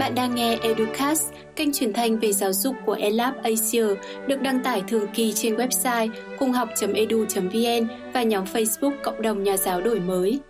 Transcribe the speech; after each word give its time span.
Bạn 0.00 0.14
đang 0.14 0.34
nghe 0.34 0.58
Educast, 0.62 1.32
kênh 1.56 1.72
truyền 1.72 1.92
thanh 1.92 2.18
về 2.18 2.32
giáo 2.32 2.52
dục 2.52 2.76
của 2.86 2.92
ELAB 2.92 3.34
Asia, 3.42 3.86
được 4.26 4.42
đăng 4.42 4.62
tải 4.62 4.82
thường 4.88 5.06
kỳ 5.14 5.32
trên 5.32 5.56
website 5.56 6.08
cunghoc.edu.vn 6.38 7.88
và 8.12 8.22
nhóm 8.22 8.44
Facebook 8.44 8.92
Cộng 9.02 9.22
đồng 9.22 9.42
Nhà 9.42 9.56
giáo 9.56 9.80
đổi 9.80 10.00
mới. 10.00 10.40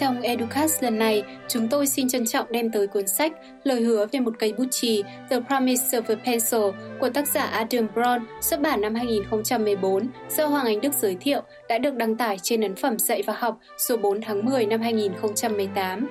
Trong 0.00 0.20
Educast 0.20 0.82
lần 0.82 0.98
này, 0.98 1.22
chúng 1.48 1.68
tôi 1.68 1.86
xin 1.86 2.08
trân 2.08 2.26
trọng 2.26 2.52
đem 2.52 2.70
tới 2.70 2.86
cuốn 2.86 3.06
sách 3.06 3.32
Lời 3.64 3.80
hứa 3.80 4.06
về 4.12 4.20
một 4.20 4.34
cây 4.38 4.52
bút 4.52 4.66
chì 4.70 5.02
The 5.30 5.40
Promise 5.48 6.00
of 6.00 6.02
a 6.08 6.14
Pencil 6.24 6.60
của 7.00 7.08
tác 7.08 7.28
giả 7.28 7.44
Adam 7.44 7.86
Brown 7.94 8.20
xuất 8.40 8.60
bản 8.60 8.80
năm 8.80 8.94
2014 8.94 10.06
do 10.36 10.46
Hoàng 10.46 10.66
Anh 10.66 10.80
Đức 10.80 10.94
giới 11.00 11.16
thiệu 11.20 11.42
đã 11.68 11.78
được 11.78 11.94
đăng 11.94 12.16
tải 12.16 12.38
trên 12.42 12.60
ấn 12.60 12.74
phẩm 12.74 12.98
dạy 12.98 13.22
và 13.26 13.34
học 13.38 13.58
số 13.88 13.96
4 13.96 14.20
tháng 14.20 14.44
10 14.44 14.66
năm 14.66 14.80
2018. 14.80 16.08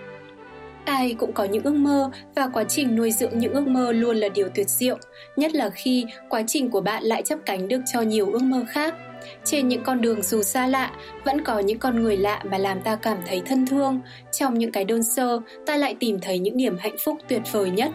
Ai 0.85 1.16
cũng 1.20 1.34
có 1.34 1.44
những 1.44 1.63
ước 1.63 1.76
mơ 1.76 2.12
và 2.35 2.48
quá 2.48 2.63
trình 2.63 2.95
nuôi 2.95 3.12
dưỡng 3.12 3.39
những 3.39 3.53
ước 3.53 3.67
mơ 3.67 3.91
luôn 3.91 4.17
là 4.17 4.30
điều 4.30 4.49
tuyệt 4.55 4.70
diệu, 4.70 4.98
nhất 5.35 5.55
là 5.55 5.70
khi 5.70 6.05
quá 6.30 6.44
trình 6.48 6.70
của 6.70 6.81
bạn 6.81 7.03
lại 7.03 7.22
chấp 7.23 7.39
cánh 7.45 7.67
được 7.67 7.81
cho 7.94 8.02
nhiều 8.02 8.31
ước 8.31 8.41
mơ 8.41 8.63
khác. 8.70 8.95
Trên 9.44 9.67
những 9.67 9.84
con 9.84 10.02
đường 10.02 10.22
dù 10.22 10.41
xa 10.41 10.67
lạ, 10.67 10.91
vẫn 11.25 11.44
có 11.44 11.59
những 11.59 11.80
con 11.80 12.03
người 12.03 12.17
lạ 12.17 12.44
mà 12.52 12.58
làm 12.58 12.81
ta 12.81 12.95
cảm 12.95 13.17
thấy 13.25 13.41
thân 13.45 13.67
thương. 13.67 13.99
Trong 14.31 14.53
những 14.53 14.72
cái 14.72 14.86
đơn 14.86 15.03
sơ, 15.03 15.39
ta 15.66 15.77
lại 15.77 15.95
tìm 15.99 16.20
thấy 16.22 16.39
những 16.39 16.58
niềm 16.58 16.77
hạnh 16.80 16.95
phúc 17.05 17.17
tuyệt 17.27 17.41
vời 17.52 17.72
nhất. 17.72 17.91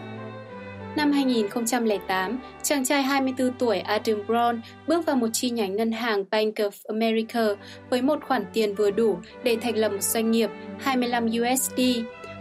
Năm 0.97 1.11
2008, 1.11 2.39
chàng 2.63 2.85
trai 2.85 3.03
24 3.03 3.53
tuổi 3.59 3.79
Adam 3.79 4.23
Brown 4.27 4.59
bước 4.87 5.05
vào 5.05 5.15
một 5.15 5.27
chi 5.33 5.49
nhánh 5.49 5.75
ngân 5.75 5.91
hàng 5.91 6.23
Bank 6.31 6.55
of 6.55 6.69
America 6.87 7.45
với 7.89 8.01
một 8.01 8.19
khoản 8.27 8.45
tiền 8.53 8.75
vừa 8.75 8.91
đủ 8.91 9.17
để 9.43 9.57
thành 9.61 9.77
lập 9.77 9.89
một 9.89 10.01
doanh 10.01 10.31
nghiệp 10.31 10.49
25 10.79 11.25
USD 11.25 11.81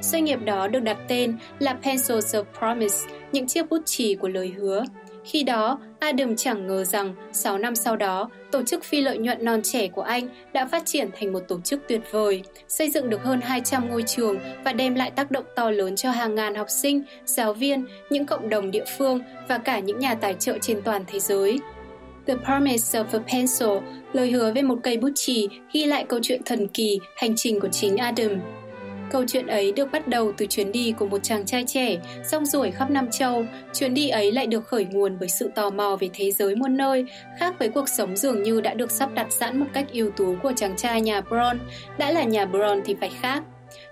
Doanh 0.07 0.25
nghiệp 0.25 0.39
đó 0.45 0.69
được 0.69 0.81
đặt 0.81 0.97
tên 1.09 1.39
là 1.59 1.75
Pencils 1.83 2.35
of 2.35 2.45
Promise, 2.59 2.97
những 3.33 3.47
chiếc 3.47 3.69
bút 3.71 3.83
chì 3.87 4.15
của 4.15 4.29
lời 4.29 4.53
hứa. 4.57 4.85
Khi 5.25 5.43
đó, 5.43 5.79
Adam 5.99 6.37
chẳng 6.37 6.67
ngờ 6.67 6.85
rằng 6.85 7.15
6 7.33 7.59
năm 7.59 7.75
sau 7.75 7.97
đó, 7.97 8.31
tổ 8.51 8.63
chức 8.63 8.85
phi 8.85 9.01
lợi 9.01 9.19
nhuận 9.19 9.45
non 9.45 9.61
trẻ 9.65 9.89
của 9.89 10.03
anh 10.03 10.29
đã 10.53 10.67
phát 10.67 10.83
triển 10.87 11.11
thành 11.19 11.33
một 11.33 11.41
tổ 11.49 11.61
chức 11.61 11.81
tuyệt 11.89 12.01
vời, 12.11 12.43
xây 12.69 12.91
dựng 12.91 13.11
được 13.11 13.23
hơn 13.23 13.41
200 13.41 13.89
ngôi 13.89 14.03
trường 14.03 14.39
và 14.65 14.73
đem 14.73 14.95
lại 14.95 15.11
tác 15.11 15.31
động 15.31 15.45
to 15.57 15.71
lớn 15.71 15.97
cho 15.97 16.11
hàng 16.11 16.35
ngàn 16.35 16.55
học 16.55 16.67
sinh, 16.71 17.03
giáo 17.25 17.53
viên, 17.53 17.87
những 18.11 18.27
cộng 18.27 18.49
đồng 18.49 18.71
địa 18.71 18.85
phương 18.99 19.21
và 19.49 19.59
cả 19.59 19.79
những 19.79 19.99
nhà 19.99 20.15
tài 20.15 20.35
trợ 20.35 20.59
trên 20.59 20.83
toàn 20.83 21.05
thế 21.07 21.21
giới. 21.21 21.59
The 22.27 22.35
Promise 22.45 23.03
of 23.03 23.05
a 23.13 23.19
Pencil, 23.33 23.69
lời 24.13 24.31
hứa 24.31 24.53
về 24.53 24.63
một 24.63 24.79
cây 24.83 24.97
bút 24.97 25.11
chì, 25.15 25.49
ghi 25.73 25.85
lại 25.85 26.05
câu 26.09 26.21
chuyện 26.23 26.41
thần 26.45 26.69
kỳ, 26.69 26.99
hành 27.17 27.33
trình 27.37 27.61
của 27.61 27.69
chính 27.69 27.97
Adam. 27.97 28.41
Câu 29.11 29.25
chuyện 29.29 29.47
ấy 29.47 29.73
được 29.73 29.93
bắt 29.93 30.09
đầu 30.09 30.33
từ 30.37 30.47
chuyến 30.47 30.73
đi 30.73 30.95
của 30.99 31.07
một 31.07 31.23
chàng 31.23 31.47
trai 31.47 31.65
trẻ, 31.67 31.97
rong 32.25 32.47
ruổi 32.47 32.71
khắp 32.71 32.91
Nam 32.91 33.11
Châu. 33.11 33.45
Chuyến 33.75 33.95
đi 33.95 34.09
ấy 34.09 34.33
lại 34.33 34.47
được 34.47 34.67
khởi 34.67 34.85
nguồn 34.85 35.17
bởi 35.21 35.29
sự 35.29 35.51
tò 35.55 35.71
mò 35.71 35.97
về 36.01 36.11
thế 36.15 36.33
giới 36.33 36.57
muôn 36.57 36.77
nơi, 36.77 37.05
khác 37.39 37.55
với 37.59 37.69
cuộc 37.69 37.89
sống 37.89 38.17
dường 38.17 38.43
như 38.43 38.61
đã 38.61 38.75
được 38.75 38.91
sắp 38.91 39.11
đặt 39.15 39.27
sẵn 39.31 39.61
một 39.61 39.67
cách 39.73 39.87
ưu 39.93 40.11
tú 40.11 40.37
của 40.43 40.53
chàng 40.57 40.77
trai 40.77 41.01
nhà 41.01 41.21
Bron, 41.21 41.59
Đã 41.99 42.11
là 42.11 42.23
nhà 42.23 42.47
Bron 42.47 42.81
thì 42.85 42.95
phải 43.01 43.11
khác. 43.21 43.43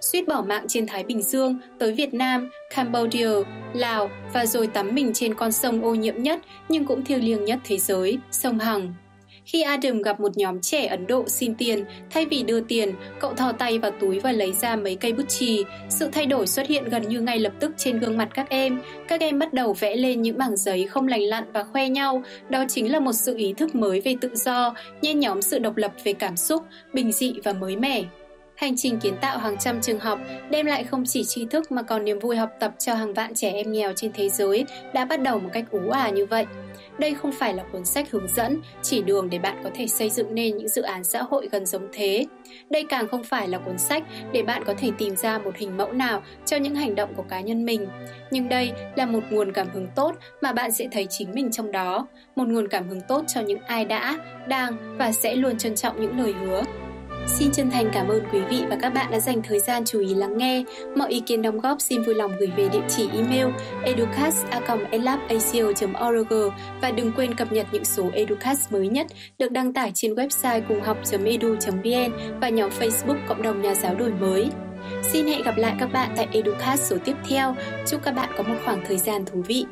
Suýt 0.01 0.29
bỏ 0.29 0.45
mạng 0.49 0.65
trên 0.69 0.87
Thái 0.87 1.05
Bình 1.05 1.23
Dương, 1.23 1.59
tới 1.79 1.93
Việt 1.93 2.15
Nam, 2.15 2.51
Cambodia, 2.75 3.31
Lào 3.75 4.11
và 4.33 4.47
rồi 4.47 4.67
tắm 4.67 4.95
mình 4.95 5.11
trên 5.15 5.35
con 5.35 5.53
sông 5.53 5.85
ô 5.85 5.95
nhiễm 5.95 6.23
nhất 6.23 6.41
nhưng 6.69 6.85
cũng 6.85 7.05
thiêng 7.05 7.25
liêng 7.25 7.45
nhất 7.45 7.59
thế 7.65 7.79
giới, 7.79 8.19
sông 8.31 8.59
Hằng. 8.59 8.95
Khi 9.45 9.63
Adam 9.63 10.03
gặp 10.03 10.21
một 10.21 10.37
nhóm 10.37 10.61
trẻ 10.61 10.87
Ấn 10.87 11.07
Độ 11.07 11.25
xin 11.29 11.55
tiền, 11.55 11.85
thay 12.11 12.27
vì 12.27 12.43
đưa 12.43 12.61
tiền, 12.61 12.95
cậu 13.21 13.35
thò 13.35 13.53
tay 13.53 13.79
vào 13.79 13.91
túi 14.01 14.21
và 14.21 14.33
lấy 14.33 14.53
ra 14.53 14.77
mấy 14.77 14.97
cây 14.97 15.13
bút 15.13 15.29
chì. 15.29 15.65
Sự 15.89 16.09
thay 16.13 16.27
đổi 16.27 16.47
xuất 16.47 16.67
hiện 16.67 16.85
gần 16.85 17.09
như 17.09 17.21
ngay 17.21 17.39
lập 17.39 17.53
tức 17.61 17.73
trên 17.77 17.99
gương 17.99 18.17
mặt 18.17 18.29
các 18.35 18.49
em. 18.49 18.81
Các 19.09 19.21
em 19.21 19.39
bắt 19.39 19.53
đầu 19.53 19.73
vẽ 19.73 19.97
lên 19.97 20.23
những 20.23 20.39
bảng 20.39 20.57
giấy 20.57 20.87
không 20.87 21.09
lành 21.09 21.23
lặn 21.23 21.45
và 21.53 21.65
khoe 21.65 21.89
nhau. 21.89 22.23
Đó 22.49 22.65
chính 22.69 22.93
là 22.93 23.01
một 23.01 23.13
sự 23.13 23.37
ý 23.37 23.53
thức 23.53 23.75
mới 23.75 24.01
về 24.01 24.17
tự 24.21 24.31
do, 24.35 24.75
nhen 25.03 25.21
nhóm 25.21 25.43
sự 25.43 25.59
độc 25.59 25.77
lập 25.77 25.93
về 26.05 26.13
cảm 26.13 26.37
xúc, 26.37 26.63
bình 26.93 27.13
dị 27.13 27.35
và 27.45 27.53
mới 27.53 27.77
mẻ. 27.77 28.05
Hành 28.57 28.75
trình 28.77 29.01
kiến 29.01 29.15
tạo 29.21 29.39
hàng 29.39 29.57
trăm 29.59 29.81
trường 29.81 30.01
học 30.01 30.19
đem 30.51 30.67
lại 30.67 30.85
không 30.85 31.05
chỉ 31.07 31.25
tri 31.25 31.47
thức 31.47 31.73
mà 31.73 31.83
còn 31.83 32.05
niềm 32.05 32.19
vui 32.19 32.37
học 32.37 32.51
tập 32.61 32.75
cho 32.79 32.95
hàng 32.95 33.15
vạn 33.15 33.35
trẻ 33.35 33.51
em 33.51 33.73
nghèo 33.73 33.93
trên 33.97 34.13
thế 34.13 34.29
giới 34.29 34.65
đã 34.95 35.05
bắt 35.05 35.21
đầu 35.21 35.39
một 35.39 35.51
cách 35.53 35.65
ú 35.71 35.91
ả 35.91 36.09
như 36.11 36.27
vậy. 36.27 36.47
Đây 36.99 37.15
không 37.15 37.33
phải 37.33 37.55
là 37.55 37.63
cuốn 37.73 37.85
sách 37.85 38.11
hướng 38.11 38.29
dẫn, 38.29 38.61
chỉ 38.83 39.03
đường 39.03 39.31
để 39.31 39.39
bạn 39.39 39.61
có 39.65 39.71
thể 39.75 39.87
xây 39.87 40.11
dựng 40.11 40.35
nên 40.35 40.57
những 40.57 40.69
dự 40.69 40.83
án 40.83 41.05
xã 41.05 41.23
hội 41.23 41.49
gần 41.53 41.67
giống 41.67 41.89
thế. 41.93 42.27
Đây 42.71 42.85
càng 42.89 43.09
không 43.09 43.25
phải 43.25 43.49
là 43.49 43.59
cuốn 43.59 43.79
sách 43.79 44.03
để 44.33 44.43
bạn 44.43 44.63
có 44.67 44.75
thể 44.79 44.91
tìm 44.99 45.17
ra 45.17 45.39
một 45.39 45.57
hình 45.57 45.77
mẫu 45.77 45.93
nào 45.93 46.23
cho 46.47 46.57
những 46.57 46.75
hành 46.75 46.95
động 46.95 47.15
của 47.17 47.25
cá 47.29 47.41
nhân 47.41 47.65
mình. 47.65 47.87
Nhưng 48.31 48.49
đây 48.49 48.73
là 48.97 49.07
một 49.07 49.21
nguồn 49.31 49.53
cảm 49.53 49.67
hứng 49.75 49.87
tốt 49.95 50.15
mà 50.41 50.53
bạn 50.53 50.73
sẽ 50.73 50.89
thấy 50.93 51.07
chính 51.11 51.33
mình 51.35 51.51
trong 51.51 51.73
đó, 51.73 52.07
một 52.37 52.49
nguồn 52.49 52.69
cảm 52.69 52.89
hứng 52.89 53.01
tốt 53.01 53.25
cho 53.27 53.41
những 53.41 53.61
ai 53.61 53.85
đã, 53.85 54.19
đang 54.49 54.97
và 54.99 55.13
sẽ 55.13 55.37
luôn 55.37 55.59
trân 55.59 55.75
trọng 55.75 56.01
những 56.01 56.19
lời 56.19 56.33
hứa. 56.33 56.63
Xin 57.27 57.51
chân 57.53 57.71
thành 57.71 57.91
cảm 57.93 58.09
ơn 58.09 58.25
quý 58.33 58.41
vị 58.41 58.65
và 58.71 58.77
các 58.83 58.91
bạn 58.91 59.11
đã 59.11 59.21
dành 59.21 59.43
thời 59.43 59.61
gian 59.61 59.85
chú 59.85 60.01
ý 60.01 60.15
lắng 60.15 60.39
nghe. 60.39 60.65
Mọi 60.97 61.11
ý 61.11 61.21
kiến 61.21 61.43
đóng 61.43 61.61
góp 61.61 61.81
xin 61.81 62.03
vui 62.03 62.15
lòng 62.15 62.33
gửi 62.39 62.51
về 62.57 62.69
địa 62.73 62.83
chỉ 62.89 63.09
email 63.13 63.47
educas@elapacio.org 63.85 66.35
và 66.83 66.91
đừng 66.91 67.13
quên 67.13 67.35
cập 67.35 67.53
nhật 67.53 67.67
những 67.73 67.85
số 67.85 68.11
Educast 68.13 68.73
mới 68.73 68.89
nhất 68.89 69.07
được 69.39 69.53
đăng 69.53 69.73
tải 69.73 69.91
trên 69.95 70.15
website 70.15 70.63
cùng 70.69 70.81
học.edu.vn 70.81 72.39
và 72.41 72.49
nhóm 72.49 72.71
Facebook 72.79 73.19
Cộng 73.29 73.43
đồng 73.43 73.63
Nhà 73.63 73.75
giáo 73.75 73.95
đổi 73.95 74.13
mới. 74.21 74.49
Xin 75.03 75.27
hẹn 75.27 75.43
gặp 75.43 75.57
lại 75.57 75.75
các 75.81 75.93
bạn 75.93 76.11
tại 76.17 76.29
Educast 76.33 76.83
số 76.83 76.97
tiếp 77.05 77.17
theo. 77.29 77.55
Chúc 77.87 78.03
các 78.03 78.15
bạn 78.15 78.31
có 78.37 78.43
một 78.43 78.57
khoảng 78.65 78.85
thời 78.87 78.99
gian 78.99 79.25
thú 79.25 79.43
vị. 79.47 79.65